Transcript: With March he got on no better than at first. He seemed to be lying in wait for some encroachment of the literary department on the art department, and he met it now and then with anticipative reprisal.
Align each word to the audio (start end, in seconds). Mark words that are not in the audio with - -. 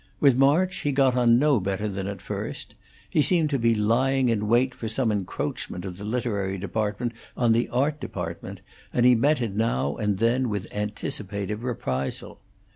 With 0.19 0.35
March 0.35 0.77
he 0.77 0.91
got 0.91 1.15
on 1.15 1.37
no 1.37 1.59
better 1.59 1.87
than 1.87 2.07
at 2.07 2.23
first. 2.23 2.73
He 3.07 3.21
seemed 3.21 3.51
to 3.51 3.59
be 3.59 3.75
lying 3.75 4.29
in 4.29 4.47
wait 4.47 4.73
for 4.73 4.89
some 4.89 5.11
encroachment 5.11 5.85
of 5.85 5.99
the 5.99 6.03
literary 6.03 6.57
department 6.57 7.11
on 7.37 7.51
the 7.51 7.69
art 7.69 7.99
department, 7.99 8.61
and 8.91 9.05
he 9.05 9.13
met 9.13 9.43
it 9.43 9.55
now 9.55 9.97
and 9.97 10.17
then 10.17 10.49
with 10.49 10.65
anticipative 10.73 11.63
reprisal. 11.63 12.39